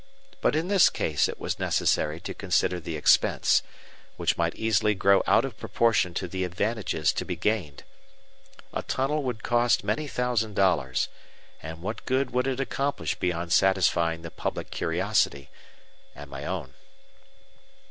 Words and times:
But 0.41 0.55
in 0.55 0.67
this 0.67 0.89
case 0.89 1.29
it 1.29 1.39
was 1.39 1.59
necessary 1.59 2.19
to 2.21 2.33
consider 2.33 2.79
the 2.79 2.95
expense, 2.95 3.61
which 4.17 4.35
might 4.35 4.55
easily 4.55 4.95
grow 4.95 5.21
out 5.27 5.45
of 5.45 5.59
proportion 5.59 6.15
to 6.15 6.27
the 6.27 6.43
advantages 6.43 7.13
to 7.13 7.23
be 7.23 7.35
gained. 7.35 7.83
A 8.73 8.81
tunnel 8.81 9.21
would 9.21 9.43
cost 9.43 9.83
many 9.83 10.07
thousand 10.07 10.55
dollars, 10.55 11.07
and 11.61 11.83
what 11.83 12.03
good 12.07 12.31
would 12.31 12.47
it 12.47 12.59
accomplish 12.59 13.13
beyond 13.13 13.53
satisfying 13.53 14.23
the 14.23 14.31
public 14.31 14.71
curiosity 14.71 15.51
and 16.15 16.31
my 16.31 16.45
own? 16.47 16.73